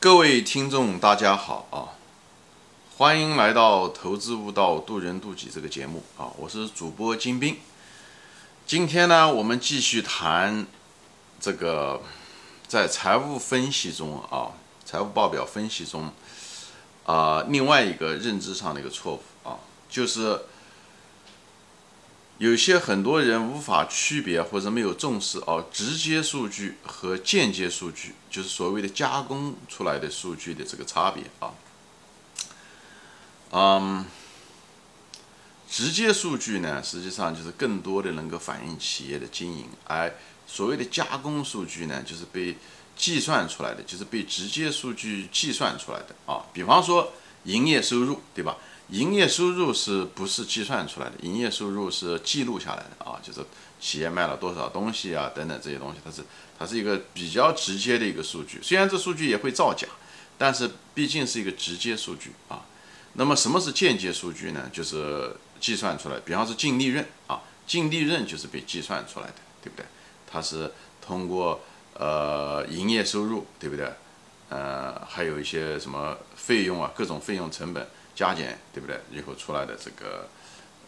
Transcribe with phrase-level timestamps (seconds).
[0.00, 1.98] 各位听众，大家好啊！
[2.96, 6.30] 欢迎来到《投资悟道，渡人渡己》这个节目啊！
[6.36, 7.56] 我是主播金兵。
[8.64, 10.64] 今天呢，我们继续谈
[11.40, 12.00] 这个
[12.68, 14.52] 在财务分析中啊，
[14.84, 16.12] 财务报表分析中
[17.04, 19.58] 啊，另外一个认知上的一个错误啊，
[19.90, 20.42] 就是
[22.38, 31.52] 有些很多人无法区别或者没有重视哦，直接数据和间接数据，就是所谓的加工出来的数据的这个差别啊。
[33.52, 34.06] 嗯。
[35.70, 40.10] 直接数据呢，实际上就是更多的能够反映企业的经营，而
[40.46, 42.56] 所谓的加工数据呢，就是被
[42.96, 46.46] 计算出来的，就是被直接数据计算出来的啊。
[46.54, 47.12] 比方说
[47.44, 48.56] 营业收入，对吧？
[48.90, 51.14] 营业收入是不是计算出来的？
[51.20, 53.40] 营业收入是记录下来的啊，就是
[53.78, 56.22] 企业卖了多少东西啊，等等这些东西，它是
[56.58, 58.58] 它是一个比较直接的一个数据。
[58.62, 59.86] 虽然这数据也会造假，
[60.38, 62.64] 但是毕竟是一个直接数据啊。
[63.14, 64.70] 那么什么是间接数据呢？
[64.72, 69.84] 就是计算出来，比方说净利润啊，净利润就是被计算出来的，对不对？
[70.30, 71.60] 它是通过
[71.94, 73.92] 呃营业收入，对不对？
[74.50, 77.86] 呃，还有一些什么费用啊，各种费用成本
[78.18, 78.98] 加减，对不对？
[79.12, 80.28] 以后出来的这个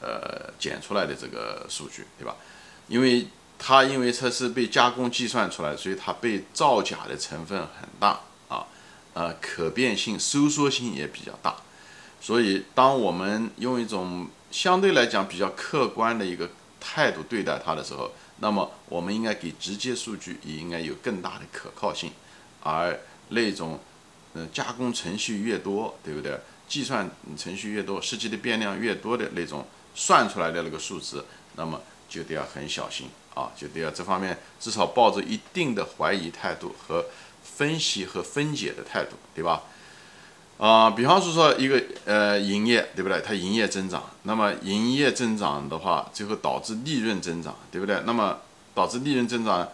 [0.00, 2.36] 呃减出来的这个数据，对吧？
[2.86, 3.26] 因为
[3.58, 8.68] 它因为它是被加工计算出来，所以它被造假的成分很大啊，
[9.12, 11.56] 呃，可变性、收缩性也比较大，
[12.20, 16.48] 所以当我们用一种相对来讲比较客观的一个
[16.80, 22.12] 态度对待它的时候，那么我们应该给直接数据也应该有更大的可靠性，
[22.62, 23.80] 而那种，
[24.34, 26.38] 嗯，加工程序越多，对不对？
[26.68, 31.22] 计算程序越多，实际的变量越多的那种算出来的那个数值，
[31.56, 37.06] 那么就得要很小心啊，就得要这方面至少抱着一定的怀疑态度和
[37.42, 39.62] 分析和分解的态度，对吧？
[40.58, 43.20] 啊，比方说说一个呃营业，对不对？
[43.20, 48.00] 它营业增长，那么营业增长的话，最后导致利润增长，对不对？
[48.06, 48.38] 那么
[48.74, 49.68] 导致利润增长，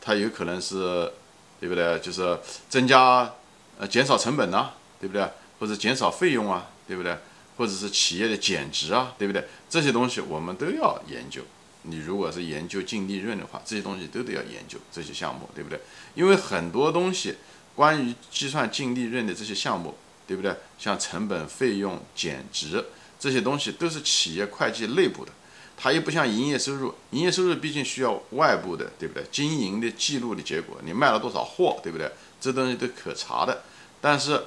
[0.00, 1.10] 它有可能是，
[1.58, 1.98] 对不对？
[2.00, 3.32] 就是增加
[3.78, 4.70] 呃减少成本呢，
[5.00, 5.26] 对不对？
[5.58, 7.16] 或者减少费用啊，对不对？
[7.56, 9.44] 或者是企业的减值啊，对不对？
[9.68, 11.42] 这些东西我们都要研究。
[11.82, 15.80] 你如果是研究净利润的话，这些东西都得要研究这些项目，对不对？
[16.14, 17.36] 因为很多东西
[17.74, 19.96] 关于计算净利润的这些项目。
[20.28, 20.52] 对不对？
[20.76, 22.84] 像成本、费用、减值
[23.16, 25.30] 这些东西都是企业会计内部的，
[25.76, 26.92] 它又不像营业收入。
[27.12, 29.24] 营业收入毕竟需要外部的，对不对？
[29.30, 32.10] 经营的记录的结果，你卖了多少货，对不对？
[32.40, 33.62] 这东西都可查的。
[34.00, 34.42] 但是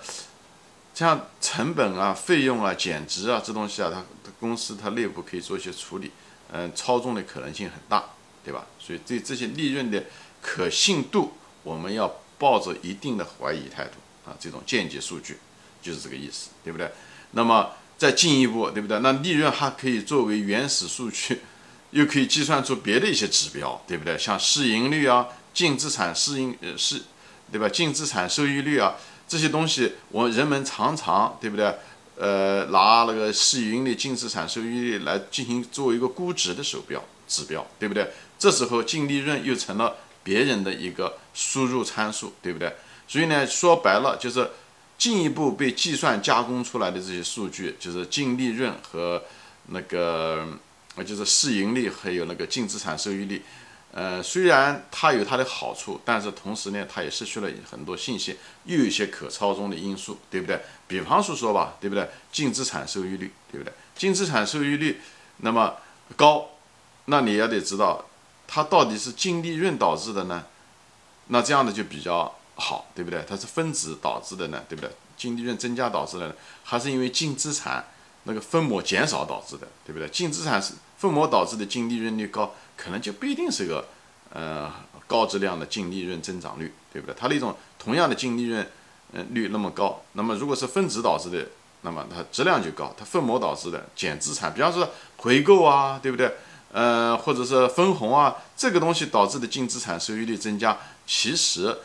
[1.00, 6.12] 像成本啊、费用啊、减值啊这东西啊，它公司它内部可以做一些处理，
[6.52, 8.04] 嗯，操纵的可能性很大，
[8.44, 8.68] 对吧？
[8.78, 10.04] 所以对这些利润的
[10.42, 11.32] 可信度，
[11.64, 13.92] 我们要抱着一定的怀疑态度
[14.30, 14.36] 啊。
[14.38, 15.38] 这种间接数据。
[15.82, 16.92] 就是这个意思，对不对？
[17.32, 19.00] 那么再进一步，对不对？
[19.00, 21.40] 那利润还可以作为原始数据，
[21.92, 24.18] 又可以计算出别的一些指标，对不对？
[24.18, 27.04] 像市盈率啊、净资产市盈呃市，
[27.50, 27.70] 对吧？
[27.70, 28.96] 净资产收益率啊
[29.30, 31.74] 这些东西，我人们常常对不对？
[32.18, 38.12] 呃，拿那个市盈率、净资产收益率来进行做一个估值的手标指标，对不对？
[38.38, 42.74] 这时候净利润又成了别人的一个输入参数，对不对？
[43.08, 44.50] 所以呢，说白了就是。
[45.00, 49.24] 进一步被计算加工出来的这些数据，就是净利润和
[49.68, 50.46] 那个
[50.96, 53.42] 呃，就是市盈率，还有那个净资产收益率。
[53.92, 60.62] 呃，虽然它有它的好处，但是同时呢，它也失去了很多信息，又有一些可操纵的因素，对不对？
[60.88, 62.10] 比方说说吧，对不对？
[62.32, 63.74] 净资产收益率，对不对？
[63.96, 65.02] 净资产收益率
[65.38, 65.76] 那么
[66.16, 66.50] 高，
[67.06, 68.06] 那你也得知道
[68.48, 70.46] 它到底是净利润导致的呢？
[71.28, 72.36] 那这样的就比较。
[72.62, 73.24] 好，对不对？
[73.26, 74.92] 它是分子导致的呢，对不对？
[75.16, 77.88] 净利润增加导致的呢，还是因为净资产
[78.24, 80.10] 那个分母减少导致的，对不对？
[80.10, 83.88] 净资产是分母导致的净利润率高，可能就不一定是个
[84.32, 84.72] 呃
[85.08, 87.16] 高质量的净利润增长率，对不对？
[87.20, 88.66] 它那种同样的净利润
[89.14, 91.46] 嗯率那么高，那么如果是分子导致的，
[91.82, 96.32] 那么它质量就高；它分母导致的减资产，比方说回购啊，对不对？
[96.72, 101.78] 呃，或者是分红啊，这个东西导致的净资产收益率增加，其实。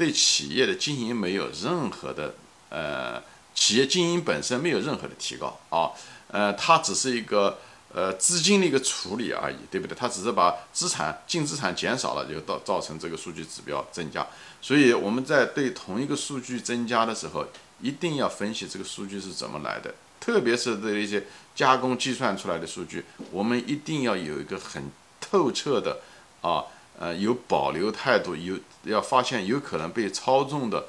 [0.00, 2.32] 对企业的经营没有任何的，
[2.70, 3.22] 呃，
[3.54, 5.92] 企业经营本身没有任何的提高啊，
[6.28, 7.58] 呃，它只是一个
[7.92, 9.96] 呃资金的一个处理而已，对不对？
[9.96, 14.26] 它只是把资产净资产减少了，就造造成这个数据指标增加。
[14.62, 17.46] 所以我们在对同一个数据增加的时候，
[17.80, 24.90] 一定要分析这个数据是怎么来的，特别是对一些加工计算出来的数据，我们一定要有一个很
[25.20, 26.00] 透彻的
[26.40, 26.64] 啊。
[26.98, 30.84] 呃，有保留态度，有要发现有可能被操纵的，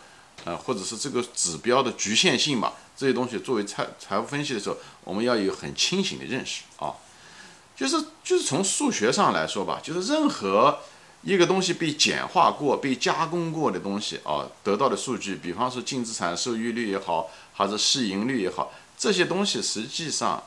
[0.46, 6.94] 呃，或者是这个指标的局限性嘛，这些东西作为财财务分析的时候，我们要有很清醒的认识啊。
[7.76, 10.80] 就是就是从数学上来说吧，就是任何
[11.24, 20.44] 一个东西被简化过、被加工过的东西啊，得到的数据，比方说净资产收益率也好，还是市盈率也好，这些东西实际上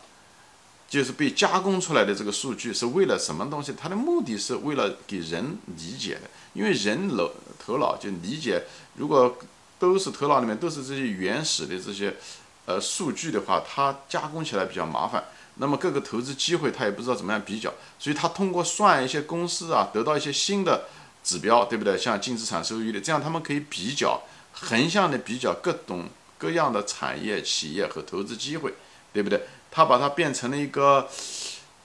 [0.89, 2.15] 就是被加工出来的。
[2.15, 3.75] 这个数据是为了什么东西？
[3.77, 8.63] 它的目的是为了给人理解的，因为人脑头脑就理解，
[8.95, 9.37] 如果
[9.85, 12.17] 都是头脑里面都是这些原始的这些
[12.65, 15.23] 呃数据的话，它加工起来比较麻烦。
[15.57, 20.87] 那么各个投资机会他也不知道怎么样比较，所以他通过算一些公司啊，得到一些新的
[21.23, 21.97] 指标，对不对？
[21.97, 24.23] 像净资产收益率，这样他们可以比较
[24.53, 26.09] 横向的比较各种
[26.39, 28.75] 各样的产业、企业和投资机会，
[29.13, 29.43] 对不对？
[29.71, 31.09] 他把它变成了一个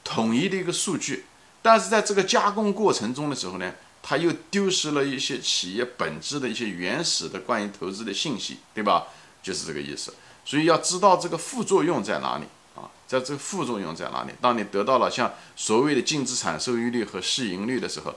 [0.03, 1.25] 统一的一个数据，
[1.61, 9.07] 但是在这个加工过程中的时候呢，他又丢失了一些企业本质的一些原始的关于投资的信息，对吧？
[9.41, 10.13] 就是这个意思。
[10.45, 12.89] 所以要知道这个副作用在哪里啊。
[13.07, 14.31] 在这个副作用在哪里？
[14.39, 18.15] 当你得到了像所谓的净资产收益率和市盈率的时候，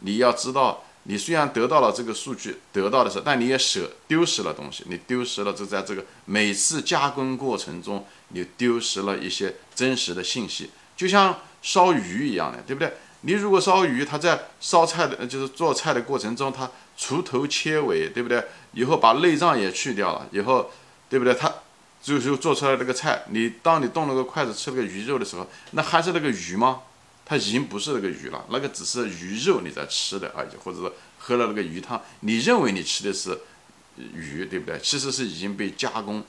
[0.00, 12.92] 你要知道，你虽然得到了这个数据，得到的时候，但你也舍丢失了东西，你丢失了，就在这个每次加工过程中，你丢失了一些真实的信息，就像烧鱼一样的，对不对？
[13.24, 18.44] 你如果烧鱼，它在烧菜的，就是做菜的过程中，它除头切尾，对不对？
[18.72, 20.70] 以后把内脏也去掉了，以后，
[21.08, 21.34] 对不对？
[21.34, 21.52] 它。
[22.04, 26.82] 就是做出来这个菜，你当你动了个筷子吃那个鱼肉的时候，那还是那个鱼吗？
[27.24, 33.40] 它已经不是那个鱼了，那个只是鱼肉你在吃的而已，或者是喝了那个鱼汤，你认为你吃的是
[33.96, 34.78] 鱼，对不对？
[34.80, 36.22] 其实是已经被加工，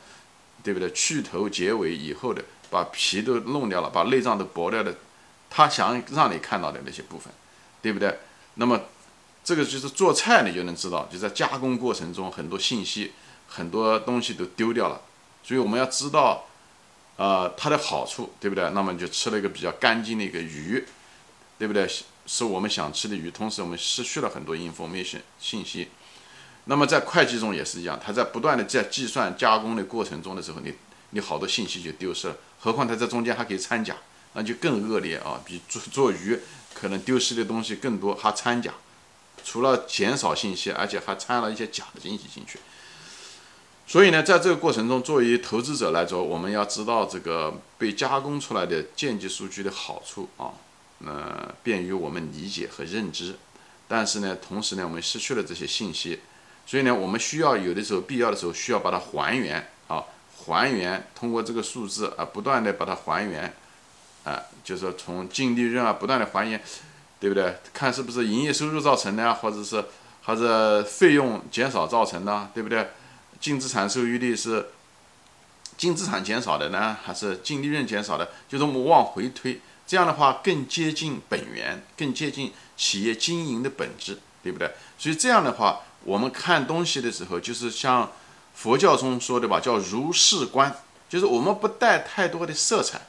[0.64, 0.90] 对不对？
[0.94, 4.96] 去头结尾以后的，把皮都弄掉了，把内脏都剥掉的，
[5.56, 7.32] 他想让你看到的那些部分，
[7.82, 8.20] 对不对？
[8.56, 8.78] 那么
[9.42, 13.14] 这个就是做菜你就能知道，就在加工过程中很多信息、
[13.48, 15.00] 很多东西都丢掉了。
[15.46, 16.46] 所以我们要知道，
[17.16, 18.70] 呃，它的好处，对不对？
[18.72, 20.86] 那么就吃了一个比较干净的一个鱼，
[21.58, 21.90] 对不对？
[22.26, 25.88] 是我们想吃的鱼，同时我们失去了很多 information 信息。
[26.66, 30.74] 那么在会计中也是一样，它在不断的在计算加工的过程中的时候，你
[31.12, 32.36] 你好多信息就丢失了。
[32.60, 33.96] 何况它在中间还可以掺假，
[34.36, 35.42] 那就更恶劣啊！
[35.46, 36.38] 比做做鱼
[36.74, 38.74] 可能丢失的东西更多，还掺假，
[39.44, 42.60] 除了减少信息，而且还掺了一些假的信息进去。
[43.88, 50.52] 所以呢，在这个过程中，作为投资者来说，我们要知道这个被加工出来的间接数据的好处啊，
[51.06, 53.36] 呃，便于我们理解和认知。
[53.88, 56.20] 但是呢，同时呢，我们失去了这些信息，
[56.66, 60.04] 所以呢，我们需要有的时候必要的时候需要把它还原啊，
[60.36, 63.54] 还原通过这个数字啊，不断的把它还原
[64.26, 66.62] 啊，就是从净利润啊，不断的还原，
[67.20, 67.58] 对不对？
[67.74, 69.86] 看是不是营业收入造成的，或者是
[70.24, 72.90] 还是费用减少造成的，对不对？
[73.40, 74.70] 净资产收益率是
[75.78, 78.30] 净资产减少的呢，还是净利润减少的？
[78.50, 84.72] 就是我们往回推，这样的话更接近本源，更接近企业经营的本质，对不对？
[84.98, 88.12] 所以这样的话，我们看东西的时候，就是像
[88.56, 90.76] 佛教中说的吧，叫如是观，
[91.08, 93.02] 就是我们不带太多的色彩，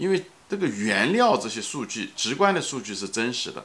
[0.00, 3.64] 因为这个原料这些数据，直观的数据是真实的，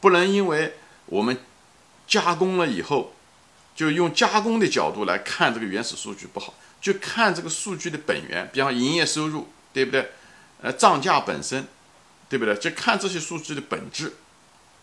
[0.00, 0.74] 不能因为
[1.06, 1.38] 我们
[2.06, 3.14] 加工了以后。
[3.78, 10.10] 就用加工的角度来看这个原始数据不好，就看这个数据的本源，比方营业收入，对不对？
[10.60, 11.64] 呃，账价本身，
[12.28, 12.56] 对不对？
[12.56, 14.16] 就看这些数据的本质，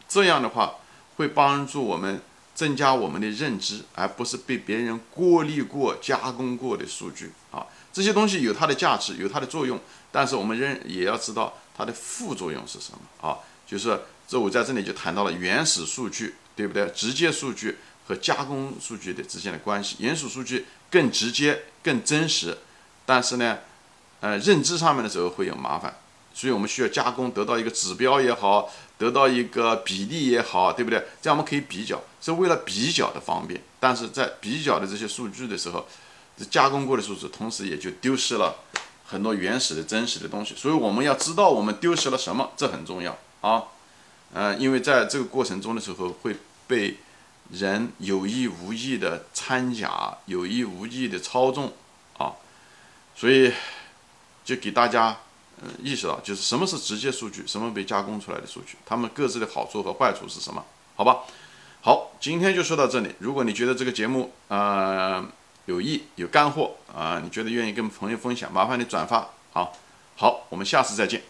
[0.08, 0.76] 这样的话
[1.18, 2.22] 会帮助我们
[2.54, 7.68] 增加我们的认知，而不是被别人过滤过、加工过的数据啊。
[7.96, 9.80] 这些东西有它的价值，有它的作用，
[10.12, 13.40] 但是我们仍也要知道它的副作用是什么啊？
[13.66, 16.86] 就是这我在这里就谈到了原始数据，对不对？
[16.90, 17.78] 直接数据。
[18.08, 22.56] 和加工数据的之间的关系，原始数据更直接、更真实，
[23.04, 23.58] 但是呢，
[24.20, 25.98] 呃，认知上面的时候会有麻烦，
[26.32, 31.04] 所以我们需要加工，得到一个指标也好，得到一个比例也好，对不对？
[31.20, 33.60] 这样我们可以比较，是为了比较的方便。
[33.80, 35.88] 但是在比较的这些数据的时候，
[36.44, 38.56] 加工过的数字，同时也就丢失了
[39.06, 40.54] 很多原始的真实的东西。
[40.56, 43.64] 所以我们要知道我们丢失了什么，这很重要啊。
[44.34, 46.36] 呃，因为在这个过程中的时候会
[46.68, 46.98] 被。
[47.52, 51.72] 人有意无意的掺假，有意无意的操纵，
[52.18, 52.34] 啊，
[53.16, 53.54] 所以
[54.44, 55.16] 就给大家
[55.62, 60.66] 嗯意识到，就是什么是直接数据，什么被加工出来的数据，它们各自的好处和坏处是什么？
[60.96, 61.20] 好吧，
[61.82, 63.14] 好，今天就说到这里。
[63.20, 65.24] 如果你觉得这个节目呃
[65.66, 69.30] 有益有干货啊，你觉得愿意跟朋友分享，麻烦你转发。
[69.54, 69.70] 啊，
[70.16, 71.22] 好，我们下次再见。